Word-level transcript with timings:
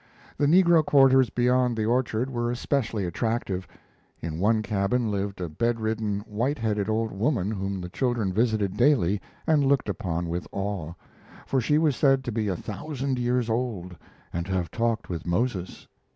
The 0.35 0.47
negro 0.47 0.83
quarters 0.83 1.29
beyond 1.29 1.77
the 1.77 1.85
orchard 1.85 2.27
were 2.31 2.49
especially 2.49 3.05
attractive. 3.05 3.67
In 4.19 4.39
one 4.39 4.63
cabin 4.63 5.11
lived 5.11 5.39
a 5.39 5.47
bed 5.47 5.79
ridden, 5.79 6.21
white 6.21 6.57
headed 6.57 6.89
old 6.89 7.11
woman 7.11 7.51
whom 7.51 7.79
the 7.81 7.89
children 7.89 8.33
visited 8.33 8.75
daily 8.75 9.21
and 9.45 9.63
looked 9.63 9.87
upon 9.89 10.27
with 10.27 10.47
awe; 10.51 10.93
for 11.45 11.61
she 11.61 11.77
was 11.77 11.95
said 11.95 12.23
to 12.23 12.31
be 12.31 12.47
a 12.47 12.55
thousand 12.57 13.19
years 13.19 13.47
old 13.47 13.95
and 14.33 14.47
to 14.47 14.53
have 14.53 14.71
talked 14.71 15.07
with 15.07 15.27
Moses. 15.27 15.87